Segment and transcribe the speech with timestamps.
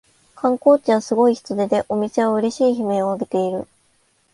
[0.33, 3.67] 観光地はすごい人出でお店はうれしい悲鳴をあげている